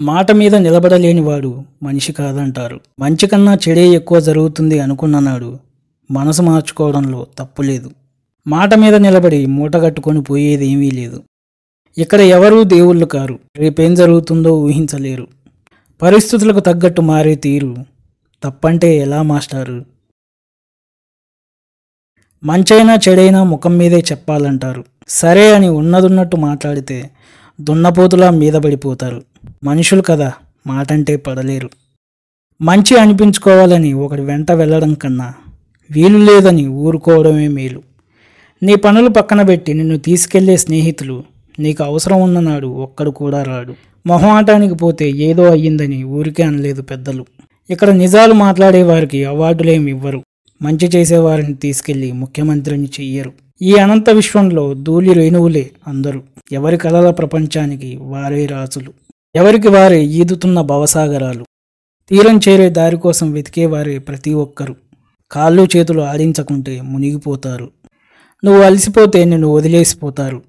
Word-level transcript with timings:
మాట 0.00 0.30
మీద 0.30 0.54
నిలబడలేనివాడు 0.54 1.62
మనిషి 1.82 2.12
కాదంటారు. 2.12 2.80
మంచి 3.00 3.26
కన్నా 3.26 3.58
చెడే 3.68 3.88
ఎక్కువ 3.88 4.20
జరుగుతుంది 4.20 4.78
అనుకున్ననాడు 4.78 5.58
మనసు 6.10 6.42
మార్చుకోవడంలో 6.42 7.26
తప్పులేదు 7.38 7.90
మాట 8.46 8.74
మీద 8.74 8.94
నిలబడి 8.94 9.46
మూటగట్టుకొని 9.46 10.22
పోయేది 10.22 10.66
ఏమీ 10.66 10.90
లేదు. 10.90 11.22
ఇక్కడ 11.98 12.20
ఎవరూ 12.20 12.64
దేవుళ్ళు 12.64 13.06
కారు. 13.06 13.38
రేపేం 13.56 13.94
జరుగుతుందో 13.94 14.52
ఊహించలేరు. 14.60 15.26
పరిస్థితులకు 16.02 16.60
తగ్గట్టు 16.60 17.00
మారే 17.00 17.34
తీరు 17.34 17.76
తప్పంటే 18.42 18.96
ఎలా 18.96 19.22
మాస్టారు? 19.22 19.84
మంచైనా 22.44 22.98
చెడైనా 23.08 23.42
ముఖం 23.42 23.78
మీదే 23.78 23.98
చెప్పాలంటారు. 23.98 24.84
సరే 25.08 25.54
అని 25.54 25.68
ఉన్నదున్నట్టు 25.68 26.36
మాట్లాడితే 26.36 27.10
దున్నపోతులా 27.60 28.30
మీద 28.30 28.54
పడిపోతారు. 28.54 29.22
మనుషులు 29.64 30.02
కదా 30.02 30.32
మాటంటే 30.66 31.16
పడలేరు. 31.16 31.70
మంచి 32.60 32.96
అనిపించుకోవాలని 32.96 33.92
ఒకటి 33.92 34.22
వెంట 34.22 34.52
వెళ్ళడం 34.52 34.94
కన్నా 34.94 35.34
వీలు 35.90 36.18
లేదని 36.18 36.66
ఊరుకోవడమే 36.66 37.48
మేలు. 37.48 37.82
నీ 38.62 38.74
పనులు 38.74 39.08
పక్కన 39.08 39.42
పెట్టి 39.42 39.74
నిన్ను 39.74 39.98
తీసుకెళ్ళే 39.98 40.56
స్నేహితులు 40.56 41.24
నీకు 41.58 41.84
అవసరం 41.84 42.22
ఉన్ననాడు 42.22 42.66
ఒక్కడు 42.66 43.10
కూడా 43.10 43.42
రాడు. 43.42 43.74
మొహమాటానికి 44.06 44.74
పోతే 44.74 45.10
ఏదో 45.10 45.50
అయ్యిందని 45.50 46.04
ఊరికే 46.04 46.42
అనలేదు 46.42 46.82
పెద్దలు. 46.82 47.26
ఇక్కడ 47.70 47.90
నిజాలు 47.90 48.34
మాట్లాడేవారికి 48.34 49.24
అవార్డులేమి 49.24 49.90
ఇవ్వరు. 49.90 50.22
మంచి 50.62 50.88
చేసేవారిని 50.88 51.54
తీసుకెళ్ళి 51.54 52.12
ముఖ్యమంత్రిని 52.12 52.88
చెయ్యరు. 53.00 53.32
ఈ 53.62 53.74
అనంత 53.74 54.10
విశ్వంలో 54.10 54.74
ధూళి 54.74 55.12
రేణువులే 55.12 55.70
అందరూ. 55.88 56.22
ఎవరి 56.52 56.76
కలల 56.76 57.10
ప్రపంచానికి 57.10 57.96
వారే 57.96 58.46
రాజులు. 58.46 59.07
ఎవరికి 59.38 59.68
వారే 59.68 60.04
ఈదుతున్న 60.04 60.60
భవసాగరాలు? 60.60 61.44
తీరం 62.08 62.40
చేరే 62.48 62.70
దారి 62.70 62.96
కోసం 62.96 63.32
వెతికేవారే 63.32 63.98
ప్రతి 63.98 64.34
ఒక్కరు. 64.34 64.76
కాళ్ళు 65.30 65.68
చేతులు 65.76 66.00
ఆడించకుంటే 66.02 66.80
మునిగిపోతారు. 66.80 67.70
నువ్వు 68.44 68.62
అలసిపోతే 68.62 69.24
నిన్ను 69.24 69.48
వదిలేసిపోతారు. 69.48 70.42